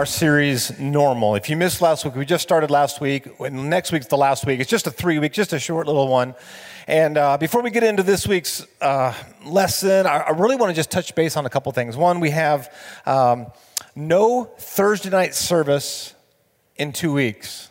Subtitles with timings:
[0.00, 1.34] Our series Normal.
[1.34, 3.38] If you missed last week, we just started last week.
[3.38, 4.58] Next week's the last week.
[4.58, 6.34] It's just a three week, just a short little one.
[6.86, 9.12] And uh, before we get into this week's uh,
[9.44, 11.98] lesson, I, I, really want to just touch base on a couple things.
[11.98, 13.48] One, we have um,
[13.94, 16.14] no Thursday night service
[16.76, 17.69] in two weeks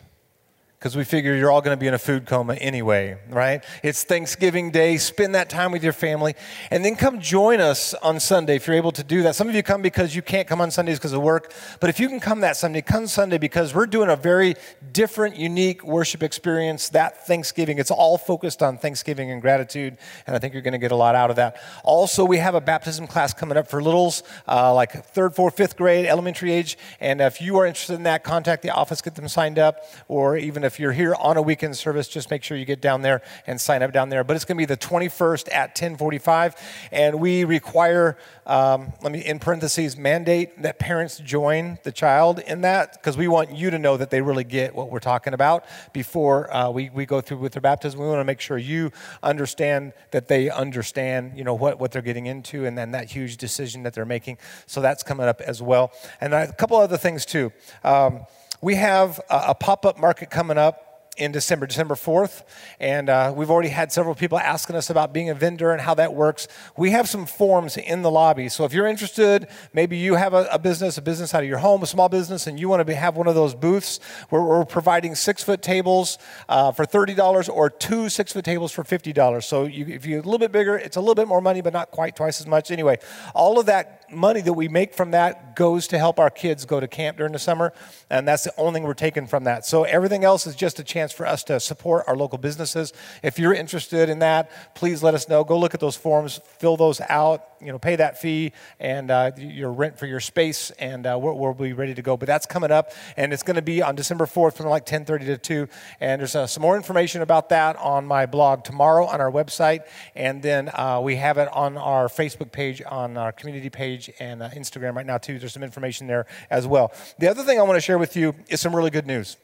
[0.80, 3.62] because we figure you're all going to be in a food coma anyway, right?
[3.82, 4.96] It's Thanksgiving Day.
[4.96, 6.34] Spend that time with your family.
[6.70, 9.34] And then come join us on Sunday if you're able to do that.
[9.34, 11.52] Some of you come because you can't come on Sundays because of work.
[11.80, 14.54] But if you can come that Sunday, come Sunday because we're doing a very
[14.90, 17.78] different, unique worship experience that Thanksgiving.
[17.78, 19.98] It's all focused on Thanksgiving and gratitude.
[20.26, 21.60] And I think you're going to get a lot out of that.
[21.84, 25.76] Also, we have a baptism class coming up for littles, uh, like third, fourth, fifth
[25.76, 26.78] grade, elementary age.
[27.00, 30.38] And if you are interested in that, contact the office, get them signed up, or
[30.38, 33.02] even if if you're here on a weekend service, just make sure you get down
[33.02, 34.22] there and sign up down there.
[34.22, 36.54] But it's going to be the 21st at 1045.
[36.92, 42.60] And we require, um, let me, in parentheses, mandate that parents join the child in
[42.60, 45.64] that because we want you to know that they really get what we're talking about
[45.92, 47.98] before uh, we, we go through with their baptism.
[47.98, 48.92] We want to make sure you
[49.24, 53.38] understand that they understand, you know, what, what they're getting into and then that huge
[53.38, 54.38] decision that they're making.
[54.66, 55.90] So that's coming up as well.
[56.20, 57.50] And a couple other things too.
[57.82, 58.20] Um,
[58.60, 62.42] we have a, a pop up market coming up in December, December 4th.
[62.78, 65.94] And uh, we've already had several people asking us about being a vendor and how
[65.94, 66.48] that works.
[66.76, 68.48] We have some forms in the lobby.
[68.48, 71.58] So if you're interested, maybe you have a, a business, a business out of your
[71.58, 74.00] home, a small business, and you want to be, have one of those booths
[74.30, 76.16] where we're providing six foot tables
[76.48, 79.44] uh, for $30 or two six foot tables for $50.
[79.44, 81.72] So you, if you're a little bit bigger, it's a little bit more money, but
[81.72, 82.70] not quite twice as much.
[82.70, 82.98] Anyway,
[83.34, 86.80] all of that money that we make from that goes to help our kids go
[86.80, 87.72] to camp during the summer.
[88.08, 89.64] And that's the only thing we're taking from that.
[89.66, 92.92] So everything else is just a chance for us to support our local businesses.
[93.22, 95.44] If you're interested in that, please let us know.
[95.44, 99.32] Go look at those forms, fill those out, you know, pay that fee and uh,
[99.36, 102.16] your rent for your space, and uh, we'll, we'll, be ready to go.
[102.16, 105.26] But that's coming up, and it's going to be on December 4th from like 10:30
[105.26, 105.68] to 2.
[106.00, 109.80] And there's uh, some more information about that on my blog tomorrow on our website,
[110.14, 114.42] and then uh, we have it on our Facebook page, on our community page, and
[114.42, 115.38] uh, Instagram right now too.
[115.38, 116.92] There's some information there as well.
[117.18, 119.36] The other thing I want to share with you is some really good news.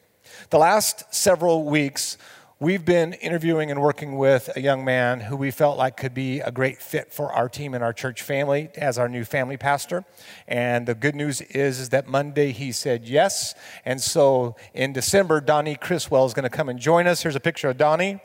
[0.49, 2.17] The last several weeks,
[2.59, 6.39] we've been interviewing and working with a young man who we felt like could be
[6.39, 10.03] a great fit for our team and our church family as our new family pastor.
[10.47, 13.53] And the good news is, is that Monday he said yes.
[13.85, 17.21] And so in December, Donnie Chriswell is going to come and join us.
[17.21, 18.19] Here's a picture of Donnie.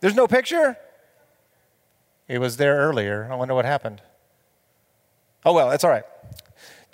[0.00, 0.76] There's no picture?
[2.28, 3.28] He was there earlier.
[3.30, 4.02] I wonder what happened.
[5.44, 6.04] Oh, well, it's all right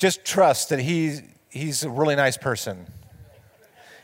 [0.00, 2.86] just trust that he's, he's a really nice person.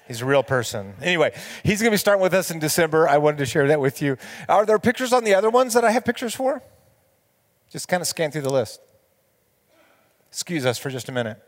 [0.06, 0.94] He's a real person.
[1.02, 1.32] Anyway,
[1.64, 3.08] he's going to be starting with us in December.
[3.08, 4.16] I wanted to share that with you.
[4.48, 6.62] Are there pictures on the other ones that I have pictures for?
[7.70, 8.80] Just kind of scan through the list.
[10.28, 11.42] Excuse us for just a minute.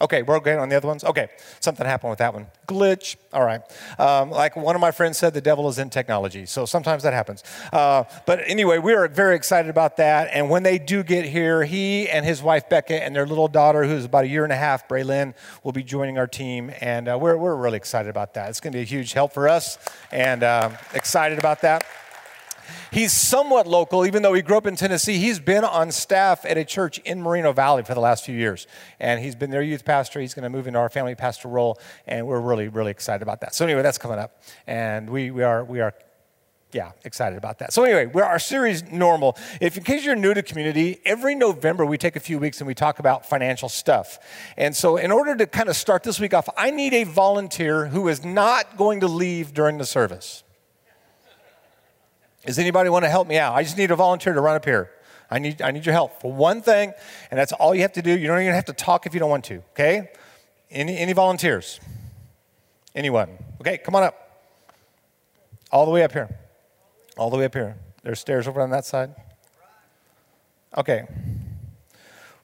[0.00, 1.02] Okay, we're okay on the other ones?
[1.02, 1.28] Okay,
[1.60, 2.46] something happened with that one.
[2.68, 3.16] Glitch.
[3.32, 3.60] All right.
[3.98, 6.46] Um, like one of my friends said, the devil is in technology.
[6.46, 7.42] So sometimes that happens.
[7.72, 10.28] Uh, but anyway, we are very excited about that.
[10.32, 13.84] And when they do get here, he and his wife, Becca, and their little daughter,
[13.84, 16.70] who's about a year and a half, Braylin, will be joining our team.
[16.80, 18.50] And uh, we're, we're really excited about that.
[18.50, 19.78] It's going to be a huge help for us
[20.12, 21.84] and uh, excited about that.
[22.92, 25.18] He's somewhat local, even though he grew up in Tennessee.
[25.18, 28.66] He's been on staff at a church in Moreno Valley for the last few years.
[29.00, 30.20] And he's been their youth pastor.
[30.20, 31.78] He's going to move into our family pastor role.
[32.06, 33.54] And we're really, really excited about that.
[33.54, 34.42] So, anyway, that's coming up.
[34.66, 35.94] And we, we are, we are
[36.72, 37.72] yeah, excited about that.
[37.72, 39.36] So anyway, our series normal.
[39.60, 42.66] If in case you're new to community, every November we take a few weeks and
[42.66, 44.18] we talk about financial stuff.
[44.56, 47.86] And so in order to kind of start this week off, I need a volunteer
[47.86, 50.42] who is not going to leave during the service.
[52.46, 53.54] Does anybody want to help me out?
[53.54, 54.90] I just need a volunteer to run up here.
[55.30, 56.92] I need, I need your help for one thing,
[57.30, 58.16] and that's all you have to do.
[58.16, 60.10] You don't even have to talk if you don't want to, okay?
[60.70, 61.80] Any, any volunteers?
[62.94, 63.30] Anyone?
[63.60, 64.46] Okay, come on up.
[65.70, 66.34] All the way up here.
[67.18, 67.76] All the way up here.
[68.02, 69.14] There's stairs over on that side.
[70.76, 71.06] Okay.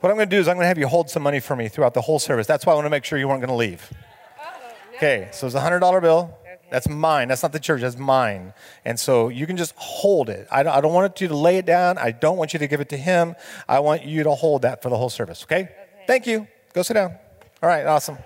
[0.01, 1.57] What I'm going to do is I'm going to have you hold some money for
[1.57, 2.47] me throughout the whole service.
[2.47, 3.91] That's why I want to make sure you weren't going to leave.
[4.39, 6.37] Oh, okay, so it's a $100 bill.
[6.71, 7.29] That's mine.
[7.29, 7.83] That's not the church.
[7.83, 8.53] That's mine.
[8.85, 10.49] And so you can just hold it.
[10.51, 11.99] I don't, I don't want you to lay it down.
[11.99, 13.37] I don't want you to give it to him.
[13.69, 15.63] I want you to hold that for the whole service, okay?
[15.63, 15.75] okay.
[16.07, 16.47] Thank you.
[16.73, 17.15] Go sit down.
[17.63, 18.19] All right, awesome.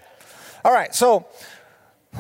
[0.65, 1.27] All right, so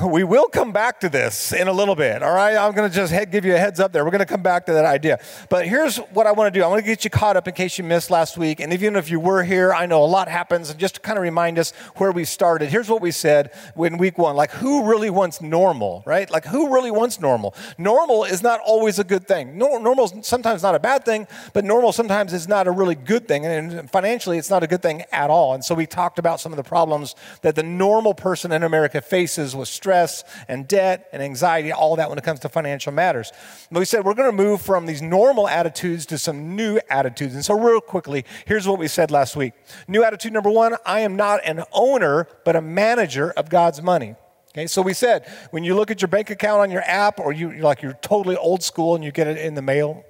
[0.04, 2.56] We will come back to this in a little bit, all right?
[2.56, 4.04] I'm going to just give you a heads up there.
[4.04, 5.18] We're going to come back to that idea.
[5.48, 7.54] But here's what I want to do I want to get you caught up in
[7.54, 8.60] case you missed last week.
[8.60, 10.70] And even if you were here, I know a lot happens.
[10.70, 13.98] And just to kind of remind us where we started, here's what we said in
[13.98, 16.30] week one like, who really wants normal, right?
[16.30, 17.54] Like, who really wants normal?
[17.76, 19.58] Normal is not always a good thing.
[19.58, 23.26] Normal is sometimes not a bad thing, but normal sometimes is not a really good
[23.26, 23.46] thing.
[23.46, 25.54] And financially, it's not a good thing at all.
[25.54, 29.00] And so we talked about some of the problems that the normal person in America
[29.00, 33.32] faces with stress and debt and anxiety, all that when it comes to financial matters.
[33.72, 37.34] But we said we're going to move from these normal attitudes to some new attitudes.
[37.34, 39.54] And so, real quickly, here's what we said last week.
[39.86, 44.16] New attitude number one I am not an owner, but a manager of God's money.
[44.52, 47.32] Okay, so we said when you look at your bank account on your app, or
[47.32, 50.04] you like you're totally old school and you get it in the mail,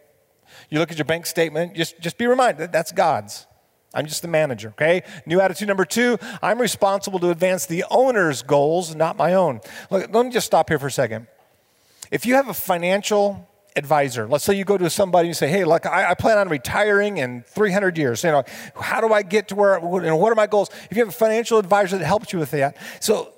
[0.70, 3.46] you look at your bank statement, just, just be reminded that that's God's.
[3.94, 5.02] I'm just the manager, okay?
[5.25, 9.61] New attitude number two I'm responsible to advance the owner's goals, not my own.
[9.90, 11.26] Look, let me just stop here for a second.
[12.11, 15.64] If you have a financial advisor, let's say you go to somebody and say, hey,
[15.64, 18.25] look, I, I plan on retiring in 300 years.
[18.25, 18.44] You know,
[18.81, 20.70] how do I get to where, you know, what are my goals?
[20.90, 23.32] If you have a financial advisor that helps you with that, so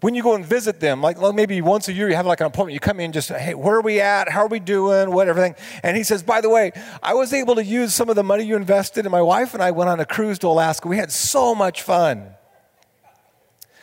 [0.00, 2.46] when you go and visit them, like maybe once a year, you have like an
[2.46, 2.74] appointment.
[2.74, 4.28] You come in, and just hey, where are we at?
[4.28, 5.10] How are we doing?
[5.10, 5.54] What everything?
[5.82, 8.44] And he says, by the way, I was able to use some of the money
[8.44, 10.88] you invested, and my wife and I went on a cruise to Alaska.
[10.88, 12.34] We had so much fun.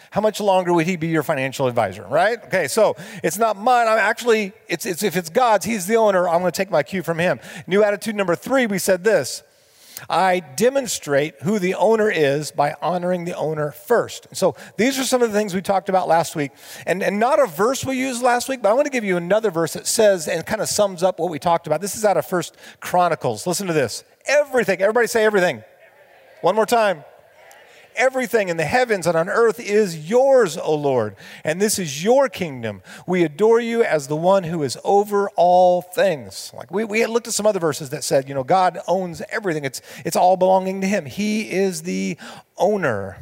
[0.10, 2.44] How much longer would he be your financial advisor, right?
[2.46, 3.88] Okay, so it's not mine.
[3.88, 6.28] I'm actually, it's, it's if it's God's, he's the owner.
[6.28, 7.40] I'm going to take my cue from him.
[7.68, 9.44] New attitude number three, we said this
[10.10, 14.28] I demonstrate who the owner is by honoring the owner first.
[14.34, 16.52] So these are some of the things we talked about last week.
[16.86, 19.18] And, and not a verse we used last week, but I want to give you
[19.18, 21.82] another verse that says and kind of sums up what we talked about.
[21.82, 23.48] This is out of First Chronicles.
[23.48, 24.04] Listen to this.
[24.26, 25.64] Everything, everybody say everything.
[26.42, 27.04] One more time
[27.98, 32.30] everything in the heavens and on earth is yours, O Lord, and this is your
[32.30, 32.82] kingdom.
[33.06, 36.52] We adore you as the one who is over all things.
[36.56, 39.66] Like we, we looked at some other verses that said, you know, God owns everything.
[39.66, 41.06] It's, it's all belonging to him.
[41.06, 42.18] He is the
[42.58, 43.18] owner.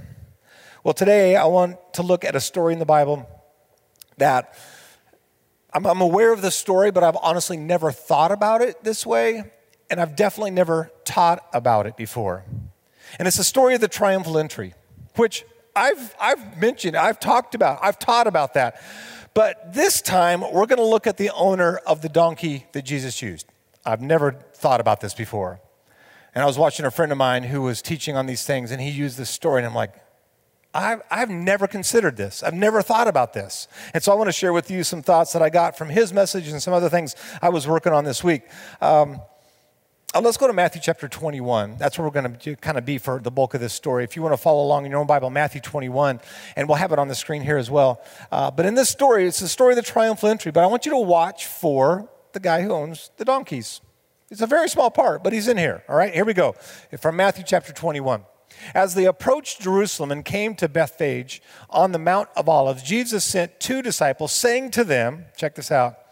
[0.84, 3.28] Well, today I want to look at a story in the Bible
[4.18, 4.56] that
[5.74, 9.52] I'm, I'm aware of the story, but I've honestly never thought about it this way,
[9.90, 12.46] and I've definitely never taught about it before.
[13.20, 14.74] And it's the story of the triumphal entry,
[15.16, 15.46] which
[15.76, 18.82] I've, I've mentioned, I've talked about, I've taught about that.
[19.34, 23.22] But this time, we're going to look at the owner of the donkey that Jesus
[23.22, 23.48] used.
[23.86, 25.60] I've never thought about this before.
[26.34, 28.82] And I was watching a friend of mine who was teaching on these things, and
[28.82, 29.94] he used this story, and I'm like,
[30.74, 32.44] I've, I've never considered this.
[32.44, 33.70] I've never thought about this.
[33.94, 36.12] And so I want to share with you some thoughts that I got from his
[36.12, 38.44] message and some other things I was working on this week.
[38.82, 39.22] Um,
[40.16, 41.76] uh, let's go to Matthew chapter 21.
[41.78, 44.06] That's where we're going to kind of be for the bulk of this story.
[44.06, 46.22] If you want to follow along in your own Bible, Matthew 21,
[46.56, 48.02] and we'll have it on the screen here as well.
[48.32, 50.54] Uh, but in this story, it's the story of the triumphal entry.
[50.54, 53.82] But I want you to watch for the guy who owns the donkeys.
[54.32, 55.84] It's a very small part, but he's in here.
[55.90, 56.54] All right, here we go.
[56.98, 58.24] From Matthew chapter 21.
[58.74, 63.60] As they approached Jerusalem and came to Bethphage on the Mount of Olives, Jesus sent
[63.60, 66.05] two disciples, saying to them, check this out,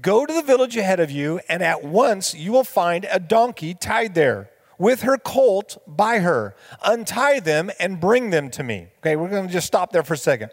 [0.00, 3.74] Go to the village ahead of you, and at once you will find a donkey
[3.74, 6.56] tied there with her colt by her.
[6.82, 8.88] Untie them and bring them to me.
[8.98, 10.50] Okay, we're going to just stop there for a second.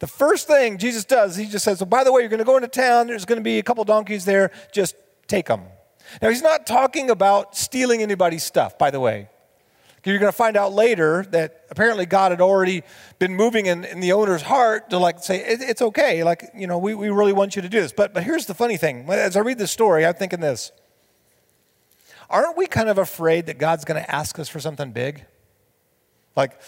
[0.00, 2.44] The first thing Jesus does, he just says, well, by the way, you're going to
[2.44, 3.06] go into town.
[3.06, 4.50] There's going to be a couple donkeys there.
[4.72, 5.64] Just take them.
[6.20, 9.28] Now, he's not talking about stealing anybody's stuff, by the way.
[10.04, 12.82] You're going to find out later that apparently God had already
[13.18, 16.24] been moving in, in the owner's heart to like say, it, it's okay.
[16.24, 17.92] Like, you know, we, we really want you to do this.
[17.92, 19.06] But, but here's the funny thing.
[19.10, 20.72] As I read this story, I'm thinking this.
[22.30, 25.26] Aren't we kind of afraid that God's going to ask us for something big?
[26.36, 26.60] Like,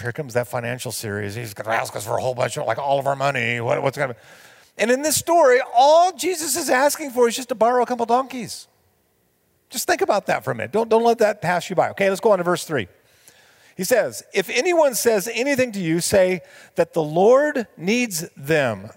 [0.00, 1.34] here comes that financial series.
[1.34, 3.60] He's going to ask us for a whole bunch of, like, all of our money.
[3.60, 4.16] What, what's going to
[4.78, 8.06] And in this story, all Jesus is asking for is just to borrow a couple
[8.06, 8.68] donkeys.
[9.76, 10.72] Just think about that for a minute.
[10.72, 11.90] Don't, don't let that pass you by.
[11.90, 12.88] Okay, let's go on to verse 3.
[13.76, 16.40] He says, If anyone says anything to you, say
[16.76, 18.88] that the Lord needs them,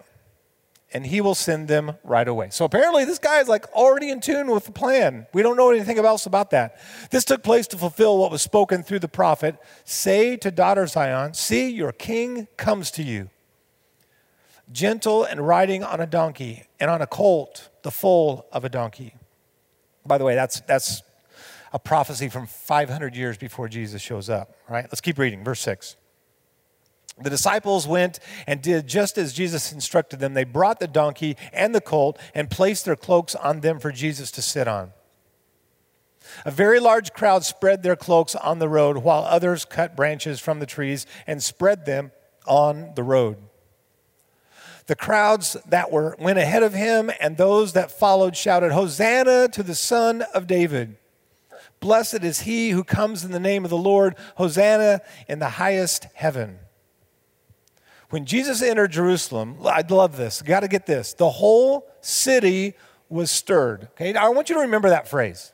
[0.94, 2.48] and he will send them right away.
[2.52, 5.28] So apparently, this guy is like already in tune with the plan.
[5.34, 6.80] We don't know anything else about that.
[7.12, 11.34] This took place to fulfill what was spoken through the prophet Say to daughter Zion,
[11.34, 13.30] See, your king comes to you,
[14.72, 19.16] gentle and riding on a donkey, and on a colt, the foal of a donkey.
[20.10, 21.04] By the way, that's, that's
[21.72, 24.56] a prophecy from 500 years before Jesus shows up.
[24.68, 24.86] Right?
[24.86, 25.44] Let's keep reading.
[25.44, 25.96] Verse 6.
[27.22, 30.34] The disciples went and did just as Jesus instructed them.
[30.34, 34.32] They brought the donkey and the colt and placed their cloaks on them for Jesus
[34.32, 34.94] to sit on.
[36.44, 40.60] A very large crowd spread their cloaks on the road, while others cut branches from
[40.60, 42.12] the trees and spread them
[42.48, 43.38] on the road.
[44.90, 49.62] The crowds that were went ahead of him and those that followed shouted, Hosanna to
[49.62, 50.98] the Son of David.
[51.80, 54.16] Blessed is he who comes in the name of the Lord.
[54.38, 56.58] Hosanna in the highest heaven.
[58.10, 60.42] When Jesus entered Jerusalem, I love this.
[60.42, 61.14] Got to get this.
[61.14, 62.74] The whole city
[63.10, 63.90] was stirred.
[63.92, 65.54] Okay, I want you to remember that phrase.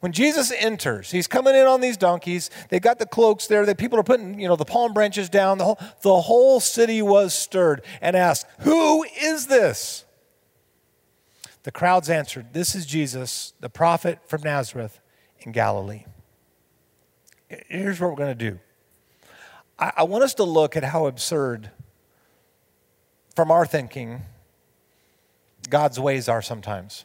[0.00, 2.50] When Jesus enters, he's coming in on these donkeys.
[2.68, 3.64] They got the cloaks there.
[3.64, 5.58] The people are putting, you know, the palm branches down.
[5.58, 10.04] The whole, the whole city was stirred and asked, "Who is this?"
[11.62, 15.00] The crowds answered, "This is Jesus, the prophet from Nazareth
[15.40, 16.04] in Galilee."
[17.68, 18.58] Here's what we're going to do.
[19.78, 21.70] I, I want us to look at how absurd,
[23.34, 24.22] from our thinking,
[25.70, 27.04] God's ways are sometimes.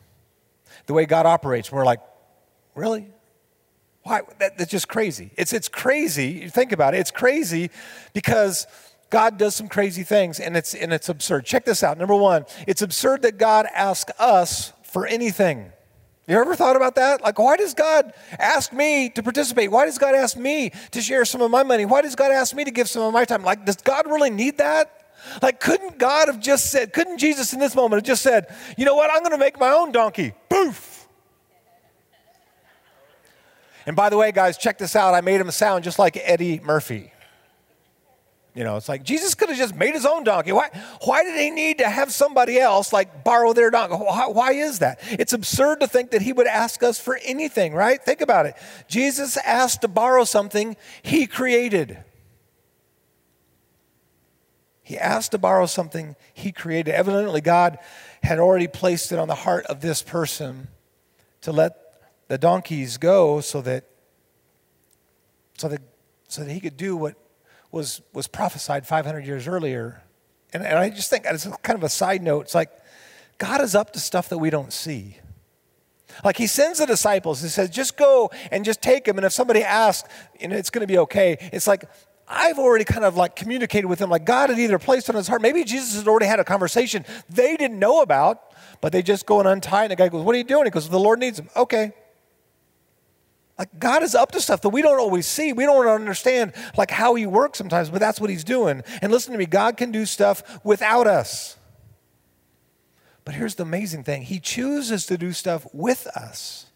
[0.88, 2.00] The way God operates, we're like,
[2.80, 3.08] Really?
[4.04, 4.22] Why?
[4.40, 5.32] That, that's just crazy.
[5.36, 6.28] It's, it's crazy.
[6.44, 7.00] You think about it.
[7.00, 7.72] It's crazy
[8.14, 8.68] because
[9.10, 11.46] God does some crazy things and it's, and it's absurd.
[11.46, 11.98] Check this out.
[11.98, 15.74] Number one, it's absurd that God asks us for anything.
[16.26, 17.22] You ever thought about that?
[17.22, 19.72] Like, why does God ask me to participate?
[19.72, 21.86] Why does God ask me to share some of my money?
[21.86, 23.44] Why does God ask me to give some of my time?
[23.44, 25.12] Like, does God really need that?
[25.42, 28.86] Like, couldn't God have just said, couldn't Jesus in this moment have just said, you
[28.86, 30.34] know what, I'm going to make my own donkey?
[30.50, 31.09] Poof!
[33.86, 35.14] And by the way, guys, check this out.
[35.14, 37.12] I made him sound just like Eddie Murphy.
[38.56, 40.52] You know, it's like Jesus could have just made his own donkey.
[40.52, 40.70] Why,
[41.04, 43.96] why did he need to have somebody else like borrow their donkey?
[43.96, 45.00] Why, why is that?
[45.04, 48.04] It's absurd to think that he would ask us for anything, right?
[48.04, 48.56] Think about it.
[48.88, 52.00] Jesus asked to borrow something he created.
[54.82, 56.96] He asked to borrow something he created.
[56.96, 57.78] Evidently, God
[58.24, 60.68] had already placed it on the heart of this person
[61.42, 61.89] to let
[62.30, 63.84] the donkeys go so that
[65.58, 65.82] so that
[66.30, 67.16] so that he could do what
[67.72, 70.02] was was prophesied 500 years earlier
[70.54, 72.72] and, and i just think it's kind of a side note it's like
[73.40, 75.18] god is up to stuff that we don't see
[76.24, 79.34] like he sends the disciples he says just go and just take them and if
[79.34, 80.08] somebody asks
[80.40, 81.84] and it's going to be okay it's like
[82.32, 85.28] I've already kind of like communicated with them, like God had either placed on his
[85.28, 85.42] heart.
[85.42, 89.40] Maybe Jesus had already had a conversation they didn't know about, but they just go
[89.40, 89.86] and untie.
[89.86, 90.66] And the guy goes, What are you doing?
[90.66, 91.50] He goes, The Lord needs him.
[91.56, 91.92] Okay.
[93.60, 95.52] Like God is up to stuff that we don't always see.
[95.52, 98.84] We don't understand like how he works sometimes, but that's what he's doing.
[99.02, 101.58] And listen to me, God can do stuff without us.
[103.26, 104.22] But here's the amazing thing.
[104.22, 106.68] He chooses to do stuff with us.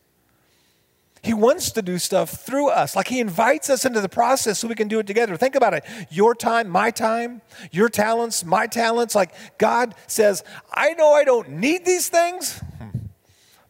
[1.23, 2.97] He wants to do stuff through us.
[2.97, 5.37] Like he invites us into the process so we can do it together.
[5.37, 5.85] Think about it.
[6.11, 9.15] Your time, my time, your talents, my talents.
[9.15, 12.61] Like God says, I know I don't need these things,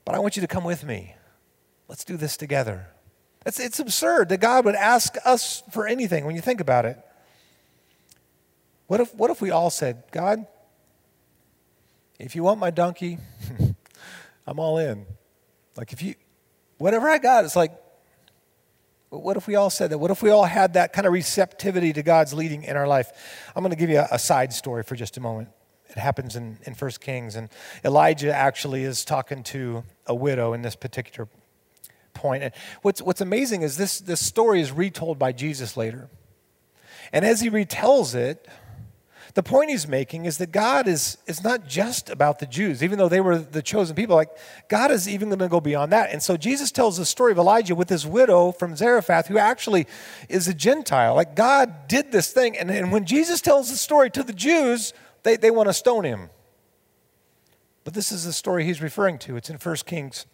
[0.04, 1.16] but I want you to come with me.
[1.88, 2.88] Let's do this together.
[3.46, 6.98] It's, it's absurd that God would ask us for anything when you think about it.
[8.88, 10.46] What if, what if we all said, God,
[12.20, 13.18] if you want my donkey,
[14.48, 15.06] I'm all in.
[15.76, 16.16] Like, if you,
[16.78, 17.72] whatever I got, it's like,
[19.10, 19.98] what if we all said that?
[19.98, 23.12] What if we all had that kind of receptivity to God's leading in our life?
[23.56, 25.50] I'm going to give you a, a side story for just a moment.
[25.90, 27.50] It happens in, in 1 Kings, and
[27.86, 31.30] Elijah actually is talking to a widow in this particular
[32.14, 32.44] point.
[32.44, 36.10] And what's, what's amazing is this, this story is retold by Jesus later.
[37.12, 38.48] And as he retells it,
[39.36, 43.00] the point he's making is that God is, is not just about the Jews, even
[43.00, 44.16] though they were the chosen people.
[44.16, 44.30] Like,
[44.68, 46.12] God is even going to go beyond that.
[46.12, 49.88] And so Jesus tells the story of Elijah with this widow from Zarephath who actually
[50.30, 51.16] is a Gentile.
[51.16, 52.58] Like, God did this thing.
[52.58, 54.94] And, and when Jesus tells the story to the Jews,
[55.24, 56.30] they, they want to stone him.
[57.84, 59.36] But this is the story he's referring to.
[59.36, 60.28] It's in 1 Kings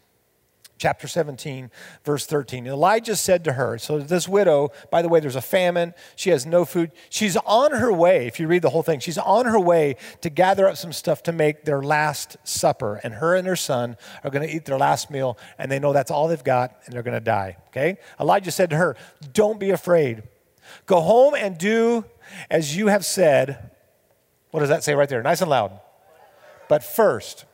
[0.80, 1.70] chapter 17,
[2.04, 2.66] verse 13.
[2.66, 5.94] Elijah said to her, so this widow, by the way, there's a famine.
[6.16, 6.92] She has no food.
[7.10, 10.30] She's on her way, if you read the whole thing, she's on her way to
[10.30, 13.00] gather up some stuff to make their last supper.
[13.04, 15.94] And her and her son are going to eat their last meal, and they know
[15.94, 17.58] that's all they've got, and they're going to die.
[17.68, 17.98] Okay?
[18.20, 18.96] Elijah said to her,
[19.34, 20.24] Don't be afraid.
[20.86, 22.06] Go home and do
[22.50, 23.72] as you have said.
[24.52, 25.22] What does that say right there?
[25.22, 25.80] Nice and loud.
[26.68, 27.46] But first,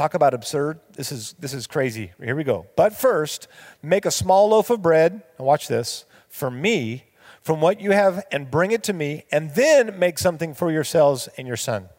[0.00, 0.80] Talk about absurd.
[0.94, 2.12] This is, this is crazy.
[2.18, 2.66] Here we go.
[2.74, 3.48] But first,
[3.82, 7.04] make a small loaf of bread, and watch this, for me,
[7.42, 11.28] from what you have, and bring it to me, and then make something for yourselves
[11.36, 11.90] and your son.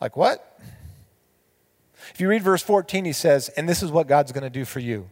[0.00, 0.56] Like what?
[2.12, 4.64] If you read verse 14, he says, and this is what God's going to do
[4.64, 5.10] for you.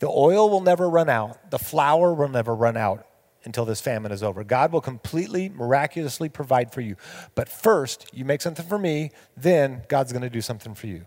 [0.00, 3.06] The oil will never run out, the flour will never run out,
[3.44, 4.42] until this famine is over.
[4.44, 6.96] God will completely, miraculously provide for you.
[7.34, 11.04] But first, you make something for me, then God's going to do something for you.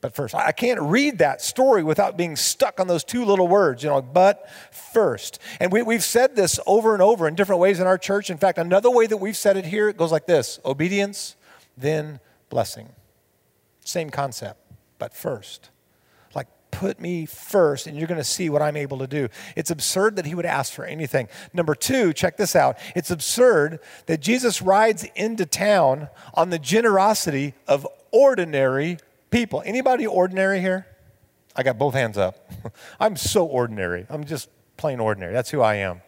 [0.00, 0.34] but first.
[0.34, 4.00] I can't read that story without being stuck on those two little words, you know,
[4.00, 5.40] but first.
[5.60, 8.30] And we, we've said this over and over in different ways in our church.
[8.30, 11.36] In fact, another way that we've said it here, it goes like this obedience,
[11.76, 12.90] then blessing.
[13.84, 14.60] Same concept,
[14.98, 15.70] but first.
[16.70, 19.28] Put me first, and you're going to see what I'm able to do.
[19.56, 21.28] It's absurd that he would ask for anything.
[21.52, 22.76] Number two, check this out.
[22.94, 28.98] It's absurd that Jesus rides into town on the generosity of ordinary
[29.30, 29.62] people.
[29.64, 30.86] Anybody ordinary here?
[31.56, 32.50] I got both hands up.
[33.00, 34.06] I'm so ordinary.
[34.08, 35.32] I'm just plain ordinary.
[35.32, 36.02] That's who I am.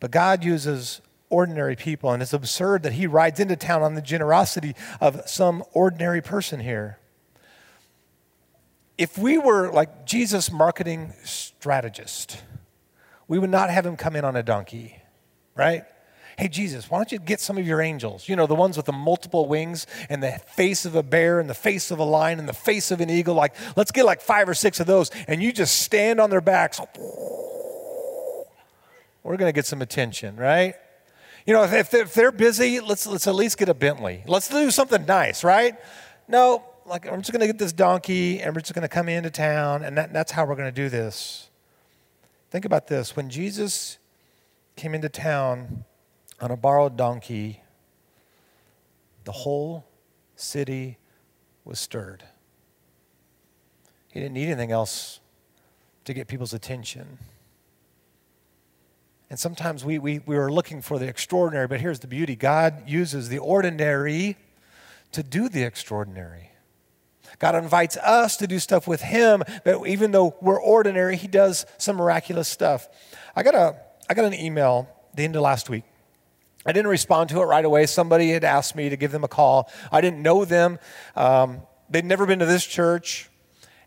[0.00, 4.02] But God uses ordinary people, and it's absurd that He rides into town on the
[4.02, 6.98] generosity of some ordinary person here.
[8.98, 12.42] If we were like Jesus' marketing strategist,
[13.28, 15.02] we would not have him come in on a donkey,
[15.54, 15.84] right?
[16.38, 18.28] Hey, Jesus, why don't you get some of your angels?
[18.28, 21.48] You know, the ones with the multiple wings and the face of a bear and
[21.48, 23.34] the face of a lion and the face of an eagle.
[23.34, 26.42] Like, let's get like five or six of those, and you just stand on their
[26.42, 26.78] backs.
[29.22, 30.74] We're going to get some attention, right?
[31.46, 34.22] You know, if, if they're busy, let's, let's at least get a Bentley.
[34.26, 35.74] Let's do something nice, right?
[36.28, 39.08] No, like, I'm just going to get this donkey and we're just going to come
[39.08, 41.50] into town, and that, that's how we're going to do this.
[42.50, 43.16] Think about this.
[43.16, 43.98] When Jesus
[44.76, 45.84] came into town,
[46.40, 47.62] on a borrowed donkey,
[49.24, 49.86] the whole
[50.36, 50.98] city
[51.64, 52.24] was stirred.
[54.12, 55.20] He didn't need anything else
[56.04, 57.18] to get people's attention.
[59.28, 62.88] And sometimes we, we, we are looking for the extraordinary, but here's the beauty God
[62.88, 64.36] uses the ordinary
[65.12, 66.50] to do the extraordinary.
[67.38, 71.66] God invites us to do stuff with Him, but even though we're ordinary, He does
[71.78, 72.88] some miraculous stuff.
[73.34, 73.76] I got, a,
[74.08, 75.84] I got an email the end of last week
[76.66, 77.86] I didn't respond to it right away.
[77.86, 79.70] Somebody had asked me to give them a call.
[79.92, 80.80] I didn't know them.
[81.14, 83.30] Um, they'd never been to this church.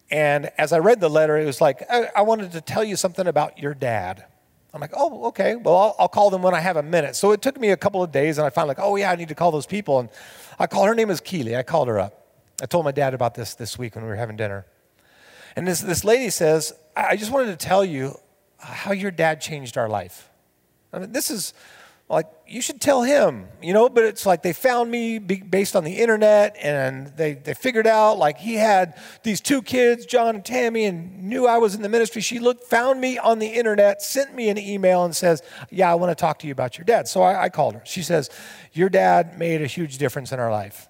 [0.10, 2.96] And as I read the letter, it was like, I, I wanted to tell you
[2.96, 4.26] something about your dad.
[4.74, 5.58] I'm like, oh, okay.
[5.58, 7.16] Well, I'll, I'll, call them when I have a minute.
[7.16, 9.16] So it took me a couple of days, and I found like, oh yeah, I
[9.16, 10.00] need to call those people.
[10.00, 10.10] And
[10.58, 11.58] I called her name is Keely.
[11.58, 12.19] I called her up.
[12.62, 14.66] I told my dad about this this week when we were having dinner.
[15.56, 18.20] And this, this lady says, I just wanted to tell you
[18.58, 20.30] how your dad changed our life.
[20.92, 21.54] I mean, this is
[22.10, 25.84] like you should tell him you know but it's like they found me based on
[25.84, 30.44] the internet and they, they figured out like he had these two kids john and
[30.44, 34.02] tammy and knew i was in the ministry she looked found me on the internet
[34.02, 36.86] sent me an email and says yeah i want to talk to you about your
[36.86, 38.30] dad so i, I called her she says
[38.74, 40.89] your dad made a huge difference in our life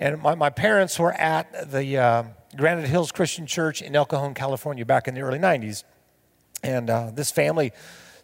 [0.00, 2.24] and my, my parents were at the uh,
[2.56, 5.84] granite hills christian church in el cajon california back in the early 90s
[6.62, 7.72] and uh, this family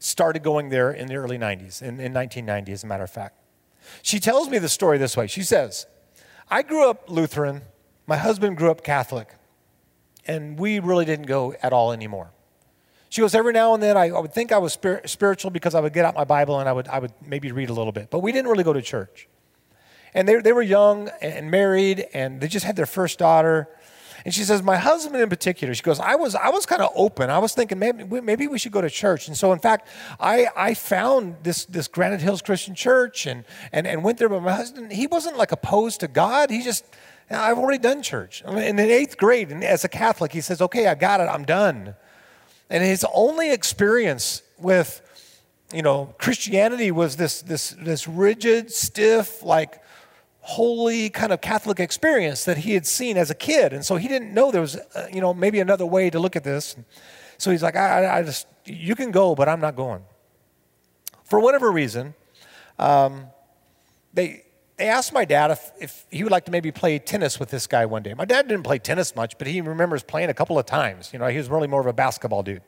[0.04, 3.36] started going there in the early 90s, in, in 1990, as a matter of fact.
[4.02, 5.26] She tells me the story this way.
[5.26, 5.86] She says,
[6.50, 7.62] I grew up Lutheran,
[8.06, 9.34] my husband grew up Catholic,
[10.26, 12.32] and we really didn't go at all anymore.
[13.08, 15.74] She goes, every now and then I, I would think I was spir- spiritual because
[15.74, 17.92] I would get out my Bible and I would, I would maybe read a little
[17.92, 19.28] bit, but we didn't really go to church.
[20.14, 23.68] And they, they were young and married, and they just had their first daughter.
[24.24, 26.90] And she says, my husband in particular, she goes, I was, I was kind of
[26.94, 27.28] open.
[27.28, 29.28] I was thinking maybe, maybe we should go to church.
[29.28, 29.86] And so, in fact,
[30.18, 34.30] I, I found this, this Granite Hills Christian Church and, and, and went there.
[34.30, 36.50] But my husband, he wasn't like opposed to God.
[36.50, 36.86] He just,
[37.28, 38.42] I've already done church.
[38.46, 41.20] I mean, in the eighth grade, and as a Catholic, he says, okay, I got
[41.20, 41.24] it.
[41.24, 41.94] I'm done.
[42.70, 45.02] And his only experience with,
[45.70, 49.82] you know, Christianity was this, this, this rigid, stiff, like
[50.46, 53.72] holy kind of Catholic experience that he had seen as a kid.
[53.72, 56.36] And so he didn't know there was, uh, you know, maybe another way to look
[56.36, 56.76] at this.
[57.38, 60.02] So he's like, I, I just, you can go, but I'm not going.
[61.24, 62.12] For whatever reason,
[62.78, 63.28] um,
[64.12, 64.44] they,
[64.76, 67.66] they asked my dad if, if he would like to maybe play tennis with this
[67.66, 68.12] guy one day.
[68.12, 71.08] My dad didn't play tennis much, but he remembers playing a couple of times.
[71.14, 72.62] You know, he was really more of a basketball dude.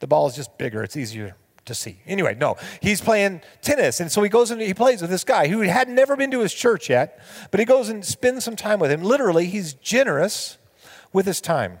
[0.00, 1.36] The ball is just bigger, it's easier
[1.70, 2.00] to see.
[2.04, 4.00] Anyway, no, he's playing tennis.
[4.00, 6.40] And so he goes and he plays with this guy who had never been to
[6.40, 9.02] his church yet, but he goes and spends some time with him.
[9.02, 10.58] Literally, he's generous
[11.12, 11.78] with his time.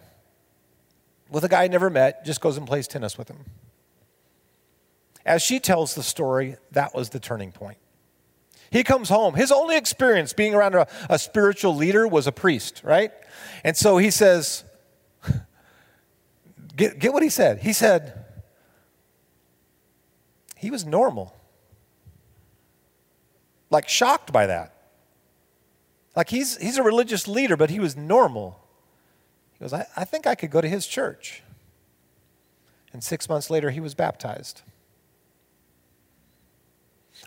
[1.28, 3.44] With a guy he never met, just goes and plays tennis with him.
[5.26, 7.78] As she tells the story, that was the turning point.
[8.70, 9.34] He comes home.
[9.34, 13.10] His only experience being around a, a spiritual leader was a priest, right?
[13.64, 14.62] And so he says,
[16.76, 17.58] get, get what he said.
[17.58, 18.24] He said,
[20.60, 21.34] he was normal.
[23.70, 24.74] Like shocked by that.
[26.14, 28.60] Like he's, he's a religious leader, but he was normal.
[29.54, 31.42] He goes, I, I think I could go to his church.
[32.92, 34.60] And six months later, he was baptized.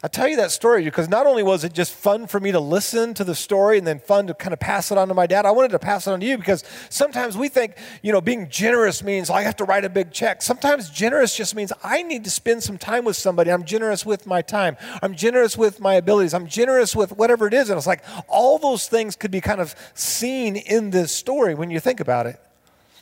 [0.05, 2.59] I tell you that story because not only was it just fun for me to
[2.59, 5.27] listen to the story and then fun to kind of pass it on to my
[5.27, 8.19] dad, I wanted to pass it on to you because sometimes we think, you know,
[8.19, 10.41] being generous means oh, I have to write a big check.
[10.41, 13.49] Sometimes generous just means I need to spend some time with somebody.
[13.49, 14.75] I'm generous with my time.
[15.01, 16.33] I'm generous with my abilities.
[16.33, 17.69] I'm generous with whatever it is.
[17.69, 21.71] And it's like all those things could be kind of seen in this story when
[21.71, 22.41] you think about it.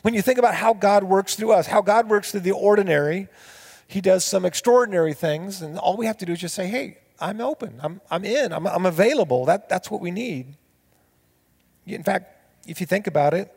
[0.02, 3.28] When you think about how God works through us, how God works through the ordinary
[3.92, 6.98] he does some extraordinary things, and all we have to do is just say, hey,
[7.20, 9.44] I'm open, I'm, I'm in, I'm, I'm available.
[9.44, 10.56] That, that's what we need.
[11.86, 12.34] In fact,
[12.66, 13.52] if you think about it,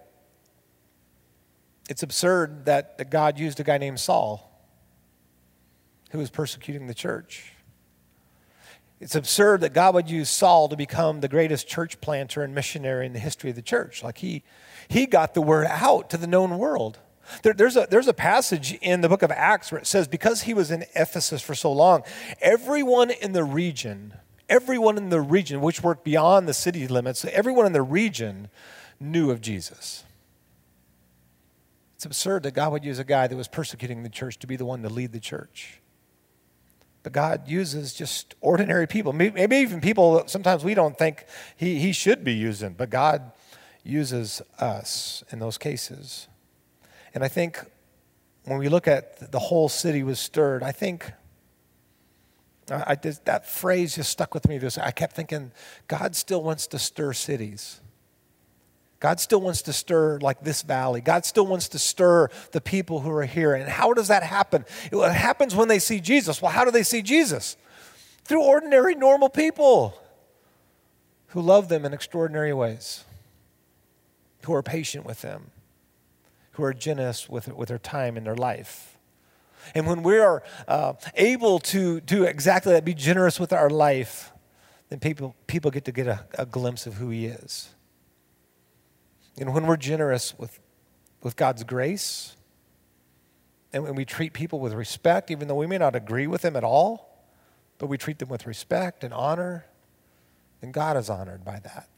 [1.90, 4.52] it's absurd that, God used a guy named Saul
[6.12, 7.54] who was persecuting the church.
[9.00, 13.06] It's absurd that God would use Saul to become the greatest church planter and missionary
[13.06, 14.04] in the history of the church.
[14.04, 14.44] Like he,
[14.88, 17.00] he got the word out to the known world.
[17.44, 20.44] There, there's, a, there's a passage in the book of Acts where it says, because
[20.44, 22.04] he was in Ephesus for so long,
[22.42, 24.14] everyone in the region,
[24.50, 28.50] everyone in the region, which worked beyond the city limits, everyone in the region
[29.00, 30.04] knew of Jesus.
[31.96, 34.56] It's absurd that God would use a guy that was persecuting the church to be
[34.56, 35.80] the one to lead the church.
[37.04, 41.92] But God uses just ordinary people, maybe even people sometimes we don't think he, he
[41.92, 43.32] should be using, but God
[43.84, 46.28] uses us in those cases.
[47.16, 47.60] And I think
[48.44, 51.12] when we look at the whole city was stirred, I think
[52.70, 54.60] I, I that phrase just stuck with me.
[54.82, 55.52] I kept thinking,
[55.88, 57.80] God still wants to stir cities.
[59.00, 61.00] God still wants to stir like this valley.
[61.00, 63.54] God still wants to stir the people who are here.
[63.54, 64.66] And how does that happen?
[64.92, 66.42] It happens when they see Jesus.
[66.42, 67.56] Well, how do they see Jesus?
[68.24, 69.94] Through ordinary, normal people
[71.28, 73.04] who love them in extraordinary ways,
[74.46, 75.52] who are patient with them,
[76.56, 78.98] who are generous with, with their time and their life.
[79.74, 84.32] And when we are uh, able to do exactly that, be generous with our life,
[84.90, 87.70] then people, people get to get a, a glimpse of who He is.
[89.38, 90.60] And when we're generous with,
[91.22, 92.38] with God's grace,
[93.74, 96.56] and when we treat people with respect, even though we may not agree with them
[96.56, 97.26] at all,
[97.78, 99.66] but we treat them with respect and honor,
[100.62, 101.90] then God is honored by that.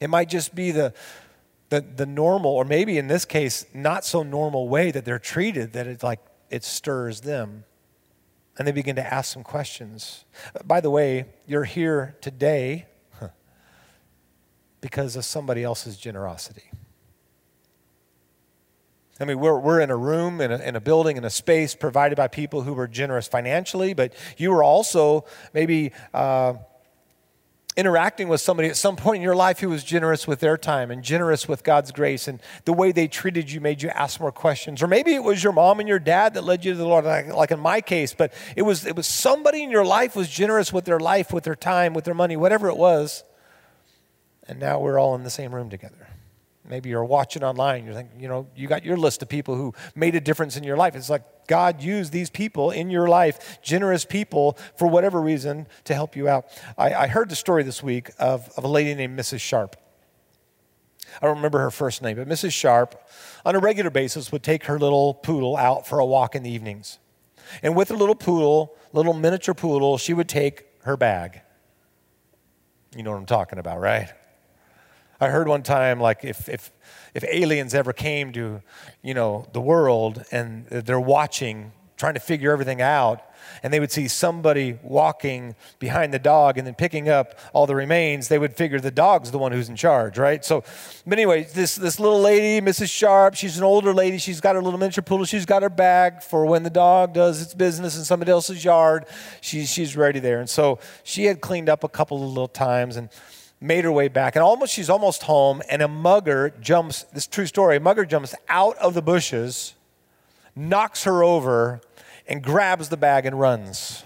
[0.00, 0.94] It might just be the,
[1.70, 5.72] the, the normal, or maybe in this case, not so normal way that they're treated
[5.74, 7.64] that it's like it stirs them.
[8.58, 10.24] And they begin to ask some questions.
[10.64, 12.86] By the way, you're here today
[14.80, 16.70] because of somebody else's generosity.
[19.20, 21.74] I mean, we're, we're in a room, in a, in a building, in a space
[21.74, 26.54] provided by people who were generous financially, but you were also maybe uh,
[27.78, 30.90] interacting with somebody at some point in your life who was generous with their time
[30.90, 34.32] and generous with God's grace, and the way they treated you made you ask more
[34.32, 34.82] questions.
[34.82, 37.04] Or maybe it was your mom and your dad that led you to the Lord,
[37.04, 40.72] like, in my case, but it was, it was somebody in your life was generous
[40.72, 43.22] with their life, with their time, with their money, whatever it was.
[44.48, 46.07] And now we're all in the same room together.
[46.68, 49.72] Maybe you're watching online, you're thinking, you know, you got your list of people who
[49.94, 50.94] made a difference in your life.
[50.94, 55.94] It's like God used these people in your life, generous people, for whatever reason, to
[55.94, 56.46] help you out.
[56.76, 59.40] I, I heard the story this week of, of a lady named Mrs.
[59.40, 59.76] Sharp.
[61.22, 62.52] I don't remember her first name, but Mrs.
[62.52, 63.08] Sharp,
[63.46, 66.50] on a regular basis, would take her little poodle out for a walk in the
[66.50, 66.98] evenings.
[67.62, 71.40] And with her little poodle, little miniature poodle, she would take her bag.
[72.94, 74.12] You know what I'm talking about, right?
[75.20, 76.70] I heard one time, like, if, if,
[77.12, 78.62] if aliens ever came to,
[79.02, 83.22] you know, the world and they're watching, trying to figure everything out,
[83.62, 87.74] and they would see somebody walking behind the dog and then picking up all the
[87.74, 90.44] remains, they would figure the dog's the one who's in charge, right?
[90.44, 90.62] So,
[91.04, 92.90] but anyway, this, this little lady, Mrs.
[92.90, 94.18] Sharp, she's an older lady.
[94.18, 95.24] She's got her little miniature poodle.
[95.24, 99.06] She's got her bag for when the dog does its business in somebody else's yard.
[99.40, 100.38] She's, she's ready there.
[100.38, 103.08] And so she had cleaned up a couple of little times and
[103.60, 107.04] made her way back, and almost she's almost home, and a mugger jumps.
[107.12, 107.76] This true story.
[107.76, 109.74] A mugger jumps out of the bushes,
[110.54, 111.80] knocks her over,
[112.26, 114.04] and grabs the bag and runs.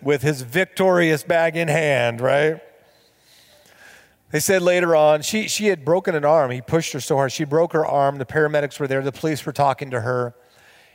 [0.00, 2.60] With his victorious bag in hand, right?
[4.32, 6.50] They said later on, she, she had broken an arm.
[6.50, 7.32] He pushed her so hard.
[7.32, 8.16] She broke her arm.
[8.16, 9.02] The paramedics were there.
[9.02, 10.34] The police were talking to her.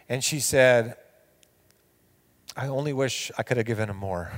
[0.10, 0.95] And she said,
[2.58, 4.32] I only wish I could have given him more.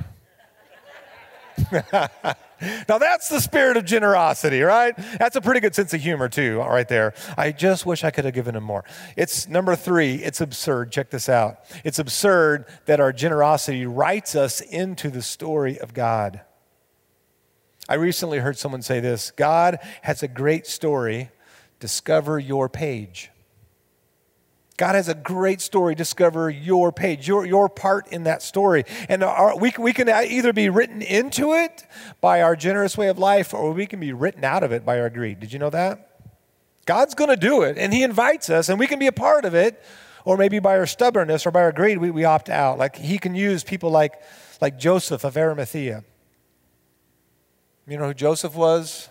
[1.72, 4.94] now that's the spirit of generosity, right?
[5.18, 7.14] That's a pretty good sense of humor, too, right there.
[7.38, 8.84] I just wish I could have given him more.
[9.16, 10.92] It's number three, it's absurd.
[10.92, 11.60] Check this out.
[11.86, 16.42] It's absurd that our generosity writes us into the story of God.
[17.88, 21.30] I recently heard someone say this God has a great story.
[21.80, 23.32] Discover your page.
[24.80, 25.94] God has a great story.
[25.94, 28.86] Discover your page, your, your part in that story.
[29.10, 31.86] And our, we, we can either be written into it
[32.22, 35.02] by our generous way of life or we can be written out of it by
[35.02, 35.42] our greed.
[35.42, 36.22] Did you know that?
[36.86, 39.44] God's going to do it, and He invites us, and we can be a part
[39.44, 39.84] of it.
[40.24, 42.78] Or maybe by our stubbornness or by our greed, we, we opt out.
[42.78, 44.14] Like He can use people like,
[44.62, 46.06] like Joseph of Arimathea.
[47.86, 49.10] You know who Joseph was?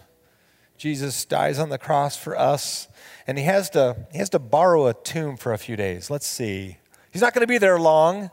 [0.78, 2.88] Jesus dies on the cross for us
[3.28, 6.10] and he has to he has to borrow a tomb for a few days.
[6.10, 6.78] Let's see.
[7.12, 8.30] He's not going to be there long.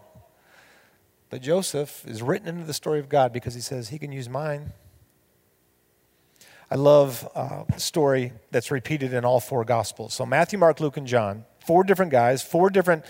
[1.29, 4.29] But Joseph is written into the story of God because he says he can use
[4.29, 4.71] mine.
[6.71, 10.13] I love uh, a story that's repeated in all four Gospels.
[10.13, 13.03] So Matthew, Mark, Luke, and John, four different guys, four different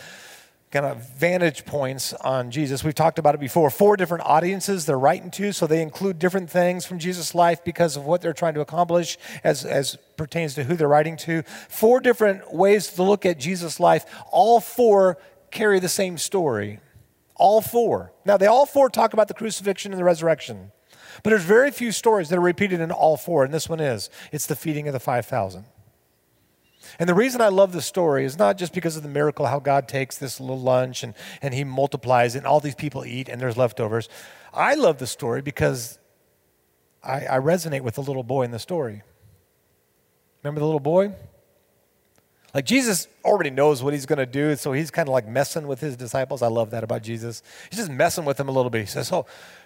[0.76, 2.84] kind of vantage points on Jesus.
[2.84, 3.70] We've talked about it before.
[3.70, 7.96] Four different audiences they're writing to, so they include different things from Jesus' life because
[7.96, 11.44] of what they're trying to accomplish as, as pertains to who they're writing to.
[11.70, 14.06] Four different ways to look at Jesus' life.
[14.34, 15.18] All four
[15.50, 16.82] carry the same story.
[17.36, 18.12] All four.
[18.26, 20.74] Now, they all four talk about the crucifixion and the resurrection.
[21.24, 24.10] But there's very few stories that are repeated in all four, and this one is.
[24.34, 25.64] It's the feeding of the 5,000.
[27.00, 29.60] And the reason I love this story is not just because of the miracle, how
[29.60, 33.30] God takes this little lunch and, and he multiplies it, and all these people eat
[33.30, 34.10] and there's leftovers.
[34.54, 36.00] I love the story because
[37.04, 39.04] I, I resonate with the little boy in the story.
[40.44, 41.14] Remember the little boy?
[42.54, 45.68] Like Jesus already knows what he's going to do, so he's kind of like messing
[45.68, 46.42] with his disciples.
[46.42, 47.44] I love that about Jesus.
[47.70, 48.80] He's just messing with them a little bit.
[48.80, 49.26] He says, "Oh,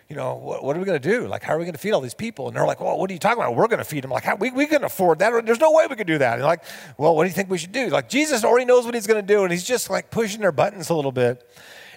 [0.09, 1.27] you know, what, what are we going to do?
[1.27, 3.09] Like, how are we going to feed all these people?" And they're like, "Well, what
[3.09, 3.55] are you talking about?
[3.55, 4.11] We're going to feed them.
[4.11, 5.45] Like, how, we we can afford that.
[5.45, 6.63] There's no way we could do that." And like,
[6.97, 9.25] "Well, what do you think we should do?" Like, Jesus already knows what he's going
[9.25, 11.47] to do, and he's just like pushing their buttons a little bit.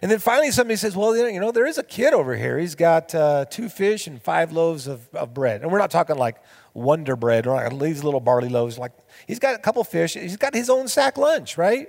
[0.02, 2.58] And then finally, somebody says, Well, you know, there is a kid over here.
[2.58, 5.62] He's got uh, two fish and five loaves of, of bread.
[5.62, 6.42] And we're not talking like
[6.74, 8.78] Wonder Bread or like these little barley loaves.
[8.78, 8.90] Like,
[9.28, 10.14] he's got a couple fish.
[10.14, 11.86] He's got his own sack lunch, right?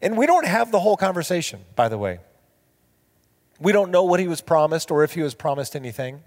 [0.00, 2.20] And we don't have the whole conversation, by the way.
[3.60, 6.22] We don't know what he was promised or if he was promised anything.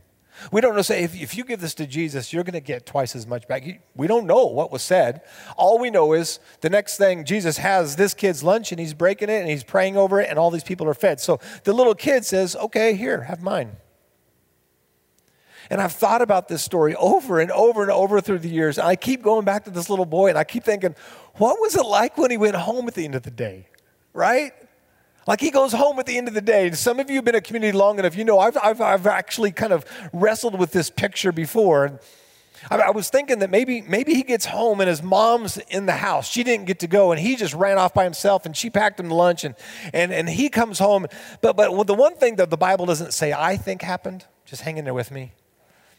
[0.52, 2.86] We don't know, say, if, if you give this to Jesus, you're going to get
[2.86, 3.64] twice as much back.
[3.96, 5.22] We don't know what was said.
[5.58, 9.30] All we know is the next thing, Jesus has this kid's lunch and he's breaking
[9.30, 11.20] it and he's praying over it and all these people are fed.
[11.20, 13.76] So the little kid says, okay, here, have mine.
[15.70, 18.78] And I've thought about this story over and over and over through the years.
[18.78, 20.96] And I keep going back to this little boy and I keep thinking,
[21.36, 23.68] what was it like when he went home at the end of the day?
[24.14, 24.54] Right?
[25.30, 26.66] Like he goes home at the end of the day.
[26.66, 29.06] And Some of you have been a community long enough, you know, I've, I've, I've
[29.06, 32.00] actually kind of wrestled with this picture before.
[32.72, 35.94] I, I was thinking that maybe, maybe he gets home and his mom's in the
[35.94, 36.28] house.
[36.28, 39.00] She didn't get to go and he just ran off by himself and she packed
[39.00, 39.54] him lunch and,
[39.94, 41.06] and, and he comes home.
[41.42, 44.78] But, but the one thing that the Bible doesn't say I think happened, just hang
[44.78, 45.34] in there with me.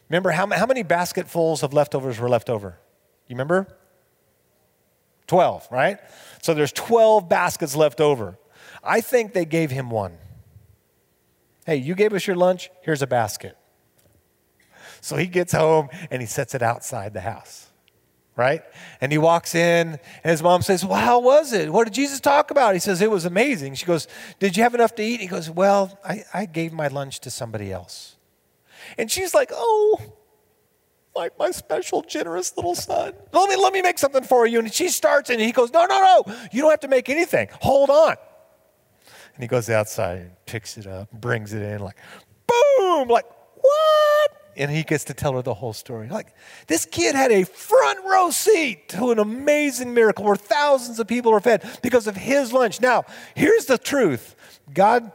[0.09, 2.77] Remember how, how many basketfuls of leftovers were left over?
[3.29, 3.65] You remember?
[5.27, 5.99] 12, right?
[6.41, 8.37] So there's 12 baskets left over.
[8.83, 10.17] I think they gave him one.
[11.65, 13.57] Hey, you gave us your lunch, here's a basket.
[15.01, 17.69] So he gets home and he sets it outside the house,
[18.35, 18.63] right?
[18.99, 21.71] And he walks in, and his mom says, Well, how was it?
[21.71, 22.73] What did Jesus talk about?
[22.73, 23.75] He says, It was amazing.
[23.75, 24.07] She goes,
[24.39, 25.19] Did you have enough to eat?
[25.19, 28.15] He goes, Well, I, I gave my lunch to somebody else.
[28.97, 29.99] And she's like, Oh,
[31.15, 33.13] like my special, generous little son.
[33.33, 34.59] Let me, let me make something for you.
[34.59, 36.33] And she starts, and he goes, No, no, no.
[36.51, 37.49] You don't have to make anything.
[37.61, 38.15] Hold on.
[39.41, 41.97] And he goes outside and picks it up, brings it in, like,
[42.45, 43.25] boom, like,
[43.55, 44.53] what?
[44.55, 46.09] And he gets to tell her the whole story.
[46.09, 46.35] Like,
[46.67, 51.33] this kid had a front row seat to an amazing miracle where thousands of people
[51.33, 52.81] are fed because of his lunch.
[52.81, 54.35] Now, here's the truth
[54.71, 55.11] God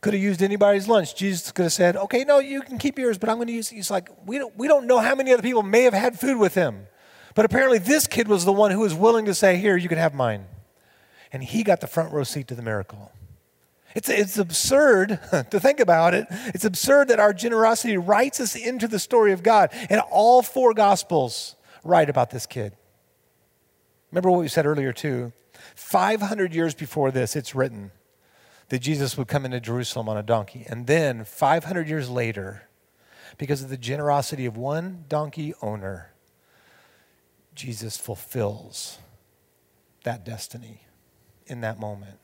[0.00, 1.14] could have used anybody's lunch.
[1.14, 3.70] Jesus could have said, okay, no, you can keep yours, but I'm going to use
[3.70, 3.76] it.
[3.76, 6.38] He's like, we don't, we don't know how many other people may have had food
[6.40, 6.88] with him.
[7.36, 9.98] But apparently, this kid was the one who was willing to say, here, you can
[9.98, 10.46] have mine.
[11.30, 13.12] And he got the front row seat to the miracle.
[13.94, 16.26] It's, it's absurd to think about it.
[16.48, 19.70] It's absurd that our generosity writes us into the story of God.
[19.88, 22.76] And all four Gospels write about this kid.
[24.10, 25.32] Remember what we said earlier, too.
[25.74, 27.90] 500 years before this, it's written
[28.68, 30.64] that Jesus would come into Jerusalem on a donkey.
[30.68, 32.68] And then, 500 years later,
[33.38, 36.12] because of the generosity of one donkey owner,
[37.54, 38.98] Jesus fulfills
[40.04, 40.82] that destiny
[41.46, 42.18] in that moment.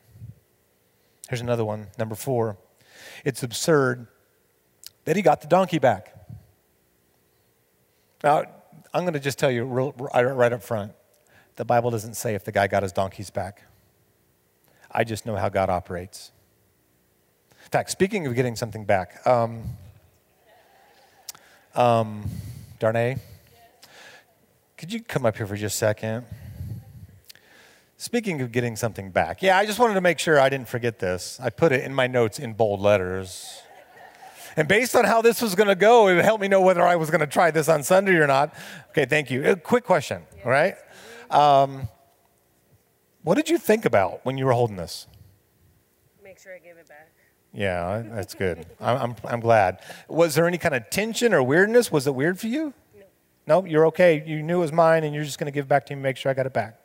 [1.31, 2.57] Here's another one, number four.
[3.25, 4.09] It's absurd
[5.05, 6.13] that he got the donkey back.
[8.25, 8.47] Now,
[8.93, 10.93] I'm going to just tell you right up front
[11.55, 13.63] the Bible doesn't say if the guy got his donkeys back.
[14.91, 16.33] I just know how God operates.
[17.53, 19.63] In fact, speaking of getting something back, um,
[21.77, 22.29] um,
[22.81, 23.19] Darnay,
[24.77, 26.27] could you come up here for just a second?
[28.01, 31.01] Speaking of getting something back, yeah, I just wanted to make sure I didn't forget
[31.01, 31.39] this.
[31.39, 33.61] I put it in my notes in bold letters.
[34.57, 36.81] And based on how this was going to go, it would help me know whether
[36.81, 38.55] I was going to try this on Sunday or not.
[38.89, 39.45] Okay, thank you.
[39.45, 40.77] A quick question, all right?
[41.31, 41.89] Um,
[43.23, 45.07] what did you think about when you were holding this?
[46.25, 47.11] Make sure I give it back.
[47.53, 48.65] Yeah, that's good.
[48.81, 49.83] I'm, I'm, I'm glad.
[50.09, 51.93] Was there any kind of tension or weirdness?
[51.93, 52.73] Was it weird for you?
[53.47, 53.61] No.
[53.61, 54.25] No, you're okay.
[54.27, 56.01] You knew it was mine, and you're just going to give it back to me,
[56.01, 56.80] make sure I got it back.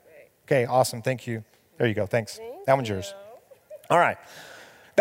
[0.45, 1.01] Okay, awesome.
[1.01, 1.43] Thank you.
[1.77, 2.05] There you go.
[2.05, 2.37] Thanks.
[2.37, 3.13] Thank that one's yours.
[3.89, 4.17] All right.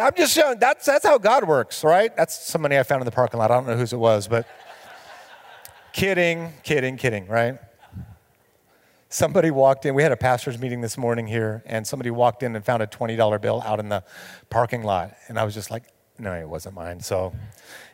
[0.00, 2.14] I'm just showing that's that's how God works, right?
[2.16, 3.50] That's somebody I found in the parking lot.
[3.50, 4.46] I don't know whose it was, but
[5.92, 7.58] kidding, kidding, kidding, right?
[9.08, 9.94] Somebody walked in.
[9.94, 12.86] We had a pastor's meeting this morning here, and somebody walked in and found a
[12.88, 14.02] $20 bill out in the
[14.50, 15.14] parking lot.
[15.28, 15.84] And I was just like,
[16.18, 16.98] no, it wasn't mine.
[16.98, 17.32] So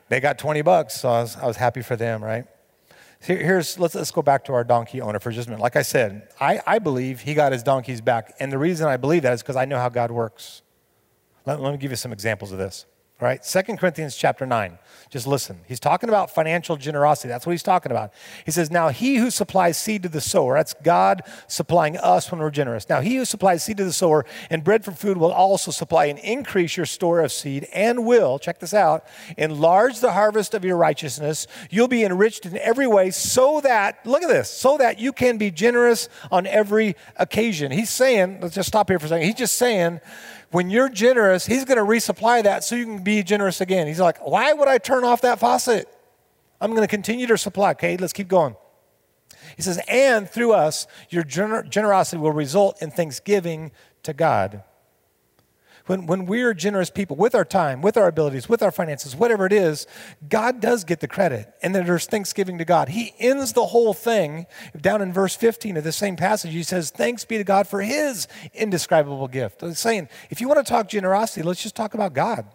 [0.08, 2.46] they got 20 bucks, so I was, I was happy for them, right?
[3.22, 5.62] Here- Here's, let's, let's go back to our donkey owner for just a minute.
[5.62, 8.34] Like I said, I, I believe he got his donkeys back.
[8.40, 10.62] And the reason I believe that is because I know how God works.
[11.46, 12.86] Let, let me give you some examples of this.
[13.20, 14.78] All right, 2 Corinthians chapter 9.
[15.10, 15.60] Just listen.
[15.68, 17.28] He's talking about financial generosity.
[17.28, 18.14] That's what he's talking about.
[18.46, 22.40] He says, Now he who supplies seed to the sower, that's God supplying us when
[22.40, 22.88] we're generous.
[22.88, 26.06] Now he who supplies seed to the sower and bread for food will also supply
[26.06, 29.04] and increase your store of seed and will, check this out,
[29.36, 31.46] enlarge the harvest of your righteousness.
[31.68, 35.36] You'll be enriched in every way so that, look at this, so that you can
[35.36, 37.70] be generous on every occasion.
[37.70, 39.26] He's saying, let's just stop here for a second.
[39.26, 40.00] He's just saying,
[40.50, 43.86] when you're generous, he's going to resupply that so you can be generous again.
[43.86, 45.88] He's like, why would I turn off that faucet?
[46.60, 47.70] I'm going to continue to supply.
[47.72, 48.56] Okay, let's keep going.
[49.56, 54.62] He says, and through us, your gener- generosity will result in thanksgiving to God.
[55.90, 59.44] When, when we're generous people with our time, with our abilities, with our finances, whatever
[59.44, 59.88] it is,
[60.28, 61.52] God does get the credit.
[61.64, 62.90] And then there's thanksgiving to God.
[62.90, 64.46] He ends the whole thing
[64.80, 66.52] down in verse 15 of the same passage.
[66.52, 69.62] He says, Thanks be to God for his indescribable gift.
[69.62, 72.46] He's saying, if you want to talk generosity, let's just talk about God.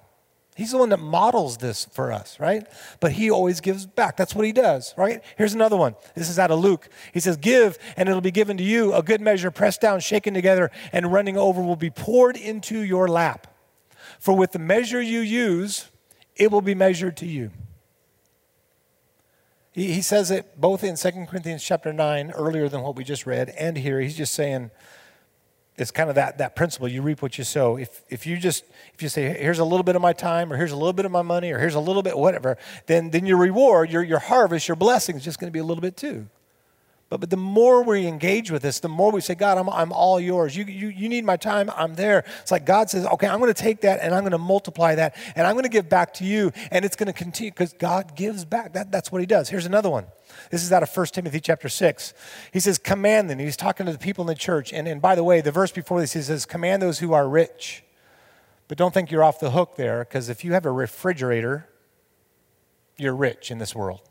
[0.56, 2.66] He's the one that models this for us, right?
[3.02, 4.16] But he always gives back.
[4.16, 5.22] That's what he does, right?
[5.38, 5.96] Here's another one.
[6.16, 6.88] This is out of Luke.
[7.14, 8.94] He says, Give, and it'll be given to you.
[8.94, 13.10] A good measure, pressed down, shaken together, and running over will be poured into your
[13.10, 13.48] lap.
[14.18, 15.90] For with the measure you use,
[16.38, 17.52] it will be measured to you.
[19.74, 23.50] He, says it both in 2 Corinthians chapter 9, earlier than what we just read,
[23.50, 24.00] and here.
[24.00, 24.72] He's just saying,
[25.78, 26.88] it's kind of that, that principle.
[26.88, 27.78] You reap what you sow.
[27.78, 30.58] If, if you just if you say here's a little bit of my time or
[30.58, 33.26] here's a little bit of my money or here's a little bit whatever then then
[33.26, 35.98] your reward your, your harvest your blessing is just going to be a little bit
[35.98, 36.28] too
[37.16, 39.94] but, but the more we engage with this the more we say god i'm, I'm
[39.94, 43.28] all yours you, you, you need my time i'm there it's like god says okay
[43.28, 45.70] i'm going to take that and i'm going to multiply that and i'm going to
[45.70, 49.12] give back to you and it's going to continue because god gives back that, that's
[49.12, 50.06] what he does here's another one
[50.52, 52.14] this is out of 1 Timothy chapter 6.
[52.52, 53.40] He says, Command them.
[53.40, 54.74] He's talking to the people in the church.
[54.74, 57.28] And, and by the way, the verse before this, he says, Command those who are
[57.28, 57.86] rich.
[58.68, 61.70] But don't think you're off the hook there, because if you have a refrigerator,
[62.98, 64.02] you're rich in this world.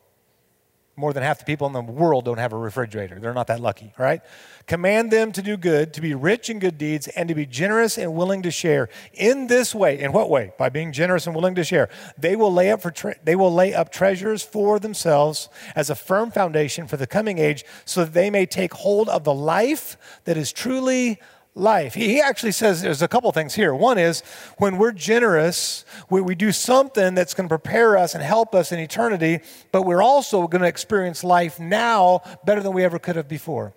[0.96, 3.18] More than half the people in the world don't have a refrigerator.
[3.18, 4.20] They're not that lucky, right?
[4.68, 7.98] Command them to do good, to be rich in good deeds, and to be generous
[7.98, 8.88] and willing to share.
[9.12, 10.52] In this way, in what way?
[10.57, 11.88] By being generous and willing to share.
[12.16, 15.96] They will lay up for tre- they will lay up treasures for themselves as a
[15.96, 19.96] firm foundation for the coming age, so that they may take hold of the life
[20.24, 21.18] that is truly
[21.54, 21.94] life.
[21.94, 23.74] He, actually says there's a couple things here.
[23.74, 24.22] One is
[24.58, 28.72] when we're generous, we, we do something that's going to prepare us and help us
[28.72, 29.40] in eternity,
[29.70, 33.74] but we're also going to experience life now better than we ever could have before.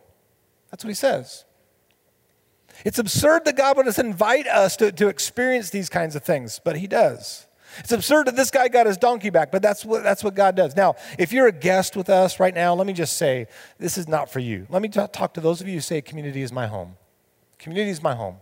[0.71, 1.45] That's what he says.
[2.83, 6.59] It's absurd that God would just invite us to, to experience these kinds of things,
[6.63, 7.47] but he does.
[7.79, 10.55] It's absurd that this guy got his donkey back, but that's what, that's what God
[10.55, 10.75] does.
[10.75, 14.07] Now, if you're a guest with us right now, let me just say this is
[14.07, 14.65] not for you.
[14.69, 16.95] Let me talk, talk to those of you who say community is my home.
[17.59, 18.37] Community is my home.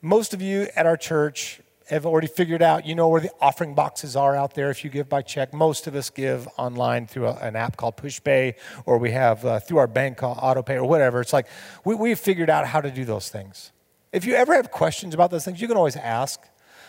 [0.00, 3.74] Most of you at our church have already figured out, you know where the offering
[3.74, 5.52] boxes are out there if you give by check.
[5.52, 8.54] Most of us give online through a, an app called PushPay,
[8.86, 11.20] or we have uh, through our bank called AutoPay, or whatever.
[11.20, 11.46] It's like
[11.84, 13.72] we, we've figured out how to do those things.
[14.12, 16.40] If you ever have questions about those things, you can always ask.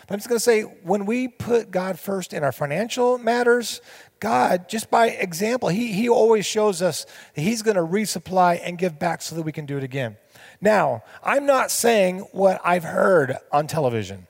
[0.06, 3.80] But I'm just going to say, when we put God first in our financial matters,
[4.20, 8.98] God, just by example, He, he always shows us He's going to resupply and give
[8.98, 10.16] back so that we can do it again.
[10.60, 14.26] Now, I'm not saying what I've heard on television,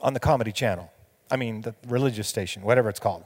[0.00, 0.90] on the comedy channel.
[1.30, 3.24] I mean, the religious station, whatever it's called.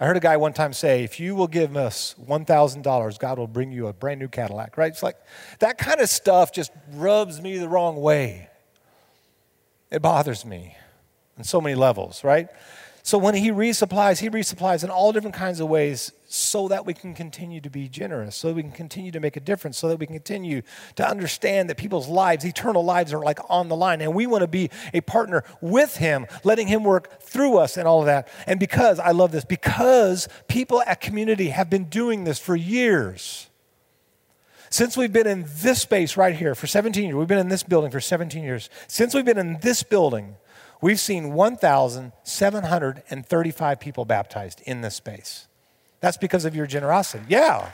[0.00, 3.48] I heard a guy one time say, if you will give us $1,000, God will
[3.48, 4.92] bring you a brand new Cadillac, right?
[4.92, 5.16] It's like
[5.58, 8.48] that kind of stuff just rubs me the wrong way.
[9.90, 10.76] It bothers me
[11.36, 12.48] on so many levels, right?
[13.02, 16.92] So when He resupplies, He resupplies in all different kinds of ways so that we
[16.92, 19.88] can continue to be generous, so that we can continue to make a difference, so
[19.88, 20.60] that we can continue
[20.94, 24.02] to understand that people's lives, eternal lives, are like on the line.
[24.02, 27.88] And we want to be a partner with Him, letting Him work through us and
[27.88, 28.28] all of that.
[28.46, 33.48] And because, I love this, because people at community have been doing this for years.
[34.68, 37.62] Since we've been in this space right here for 17 years, we've been in this
[37.62, 38.68] building for 17 years.
[38.86, 40.36] Since we've been in this building,
[40.80, 45.47] We've seen 1,735 people baptized in this space.
[46.00, 47.24] That's because of your generosity.
[47.28, 47.70] Yeah.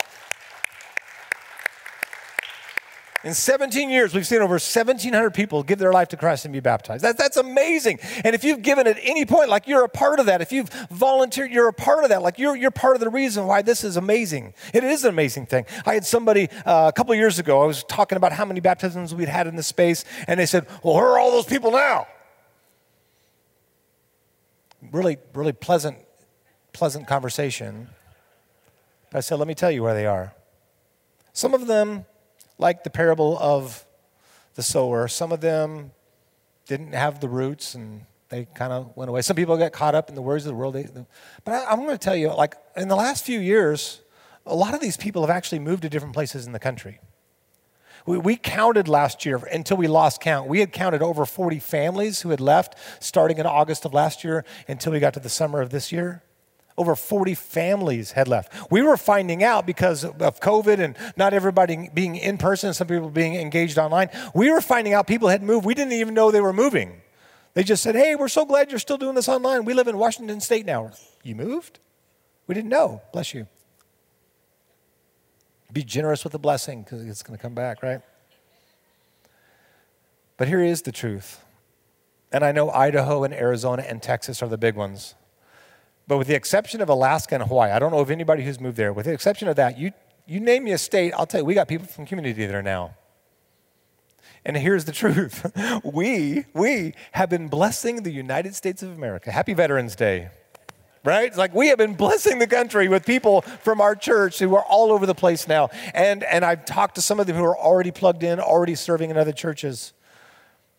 [3.23, 6.61] In 17 years, we've seen over 1,700 people give their life to Christ and be
[6.61, 7.03] baptized.
[7.03, 8.01] That, that's amazing.
[8.23, 10.69] And if you've given at any point, like you're a part of that, if you've
[10.91, 12.21] volunteered, you're a part of that.
[12.21, 14.53] Like you're, you're part of the reason why this is amazing.
[14.75, 15.65] It is an amazing thing.
[15.87, 19.15] I had somebody uh, a couple years ago, I was talking about how many baptisms
[19.15, 22.07] we'd had in this space, and they said, Well, where are all those people now?
[24.93, 25.99] really, really pleasant,
[26.73, 27.89] pleasant conversation.
[29.15, 30.35] I said, let me tell you where they are.
[31.33, 32.05] Some of them,
[32.59, 33.85] like the parable of
[34.55, 35.93] the sower, some of them
[36.67, 39.23] didn't have the roots and they kind of went away.
[39.23, 40.75] Some people got caught up in the words of the world.
[41.45, 44.01] But I, I'm going to tell you, like, in the last few years,
[44.47, 47.01] a lot of these people have actually moved to different places in the country.
[48.07, 50.49] We, we counted last year until we lost count.
[50.49, 54.45] We had counted over 40 families who had left starting in August of last year
[54.69, 56.23] until we got to the summer of this year.
[56.77, 58.53] Over 40 families had left.
[58.71, 63.11] We were finding out because of COVID and not everybody being in person, some people
[63.11, 64.11] being engaged online.
[64.35, 65.65] We were finding out people had moved.
[65.65, 67.01] We didn't even know they were moving.
[67.55, 69.65] They just said, Hey, we're so glad you're still doing this online.
[69.65, 70.91] We live in Washington State now.
[71.23, 71.79] You moved?
[72.49, 73.03] We didn't know.
[73.13, 73.47] Bless you.
[75.73, 78.01] Be generous with the blessing because it's going to come back, right?
[80.37, 81.45] But here is the truth.
[82.33, 85.15] And I know Idaho and Arizona and Texas are the big ones.
[86.07, 88.77] But with the exception of Alaska and Hawaii, I don't know of anybody who's moved
[88.77, 88.93] there.
[88.93, 89.93] With the exception of that, you,
[90.27, 92.95] you name me a state, I'll tell you, we got people from community there now.
[94.45, 95.51] And here's the truth
[95.85, 99.31] we, we have been blessing the United States of America.
[99.31, 100.31] Happy Veterans Day
[101.05, 101.29] right?
[101.29, 104.65] It's like we have been blessing the country with people from our church who are
[104.65, 105.69] all over the place now.
[105.93, 109.11] And, and I've talked to some of them who are already plugged in, already serving
[109.11, 109.93] in other churches.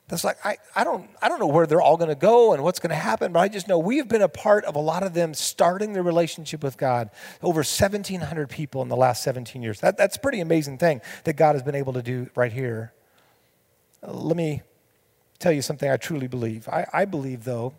[0.08, 2.64] That's like, I, I, don't, I don't know where they're all going to go and
[2.64, 5.02] what's going to happen, but I just know we've been a part of a lot
[5.02, 7.10] of them starting their relationship with God.
[7.42, 9.80] Over 1,700 people in the last 17 years.
[9.80, 12.94] That, that's a pretty amazing thing that God has been able to do right here.
[14.04, 14.62] Uh, let me
[15.40, 16.70] tell you something I truly believe.
[16.70, 17.74] I, I believe, though,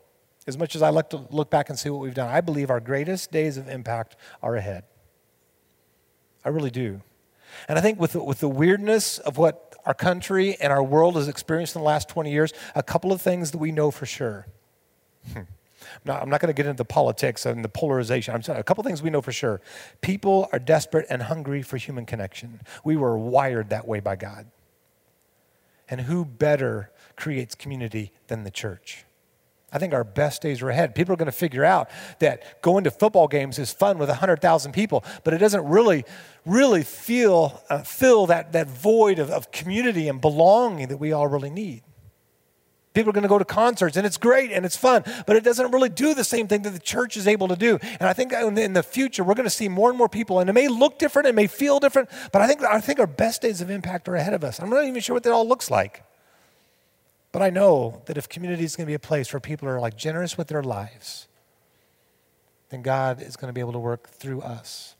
[0.48, 2.70] as much as I like to look back and see what we've done, I believe
[2.70, 4.82] our greatest days of impact are ahead.
[6.44, 7.02] I really do.
[7.68, 11.28] And I think with with the weirdness of what our country and our world has
[11.28, 14.46] experienced in the last 20 years, a couple of things that we know for sure.
[15.32, 15.42] Hmm.
[16.06, 18.34] I'm not going to get into the politics and the polarization.
[18.34, 19.60] I'm saying a couple things we know for sure.
[20.00, 22.60] People are desperate and hungry for human connection.
[22.84, 24.46] We were wired that way by God.
[25.88, 29.05] And who better creates community than the church?
[29.72, 30.94] I think our best days are ahead.
[30.94, 31.90] People are going to figure out
[32.20, 36.04] that going to football games is fun with 100,000 people, but it doesn't really,
[36.44, 41.26] really feel, uh, fill that, that void of, of community and belonging that we all
[41.26, 41.82] really need.
[42.94, 45.44] People are going to go to concerts, and it's great and it's fun, but it
[45.44, 47.78] doesn't really do the same thing that the church is able to do.
[48.00, 50.48] And I think in the future, we're going to see more and more people, and
[50.48, 53.42] it may look different, it may feel different, but I think, I think our best
[53.42, 54.60] days of impact are ahead of us.
[54.60, 56.04] I'm not even sure what that all looks like.
[57.36, 59.78] But I know that if community is going to be a place where people are
[59.78, 61.28] like generous with their lives,
[62.70, 64.94] then God is going to be able to work through us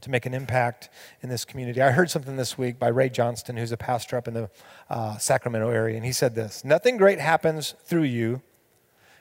[0.00, 0.90] to make an impact
[1.22, 1.80] in this community.
[1.80, 4.50] I heard something this week by Ray Johnston, who's a pastor up in the
[4.90, 8.42] uh, Sacramento area, and he said this Nothing great happens through you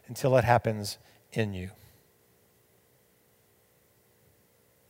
[0.08, 0.98] until it happens
[1.34, 1.70] in you.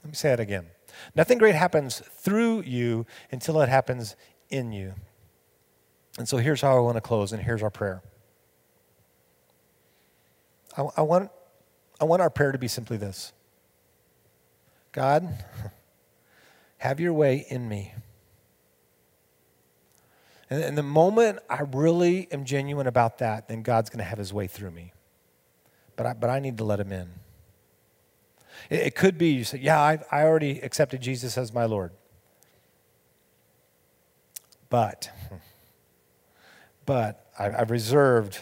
[0.02, 0.68] Let me say it again.
[1.14, 4.16] Nothing great happens through you until it happens
[4.50, 4.94] in you.
[6.18, 8.02] And so here's how I want to close, and here's our prayer.
[10.78, 11.30] I, I, want,
[12.00, 13.34] I want our prayer to be simply this
[14.92, 15.28] God,
[16.78, 17.94] have your way in me.
[20.50, 24.18] And, and the moment I really am genuine about that, then God's going to have
[24.18, 24.94] his way through me.
[25.96, 27.10] But I, but I need to let him in.
[28.70, 31.92] It, it could be you say, Yeah, I, I already accepted Jesus as my Lord.
[34.70, 35.10] But
[36.86, 38.40] but I've reserved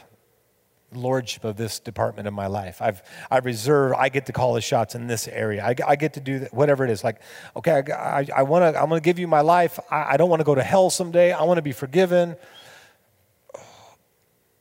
[0.96, 2.82] lordship of this department of my life.
[2.82, 5.64] I've, I've reserved, I get to call the shots in this area.
[5.64, 7.04] I, I get to do that, whatever it is.
[7.04, 7.22] Like,
[7.56, 9.80] okay, I, I, I want to, I'm to give you my life.
[9.89, 11.32] I, I don't want to go to hell someday.
[11.32, 12.36] I want to be forgiven.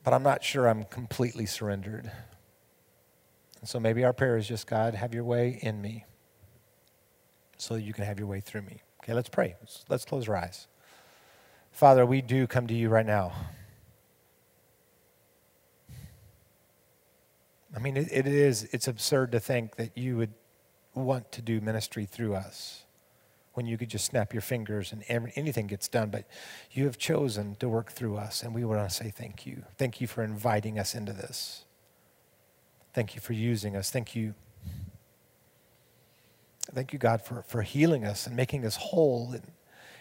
[0.03, 2.11] But I'm not sure I'm completely surrendered.
[3.59, 6.05] And so maybe our prayer is just, God, have your way in me
[7.57, 8.81] so that you can have your way through me.
[9.01, 9.55] Okay, let's pray.
[9.61, 10.67] Let's, let's close our eyes.
[11.71, 13.33] Father, we do come to you right now.
[17.75, 20.33] I mean, it, it is, it's absurd to think that you would
[20.93, 22.83] want to do ministry through us
[23.53, 25.03] when you could just snap your fingers and
[25.35, 26.09] anything gets done.
[26.09, 26.25] But
[26.71, 29.63] you have chosen to work through us, and we want to say thank you.
[29.77, 31.65] Thank you for inviting us into this.
[32.93, 33.89] Thank you for using us.
[33.89, 34.35] Thank you.
[36.73, 39.51] Thank you, God, for, for healing us and making us whole and,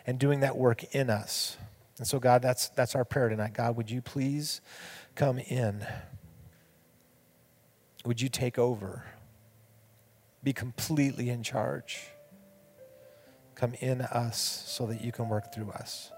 [0.06, 1.56] and doing that work in us.
[1.98, 3.52] And so, God, that's, that's our prayer tonight.
[3.54, 4.60] God, would you please
[5.14, 5.86] come in?
[8.04, 9.04] Would you take over?
[10.42, 12.08] Be completely in charge.
[13.54, 16.10] Come in us so that you can work through us.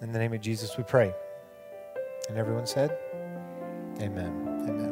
[0.00, 1.14] In the name of Jesus, we pray.
[2.28, 2.96] And everyone said,
[4.00, 4.66] Amen.
[4.68, 4.91] Amen.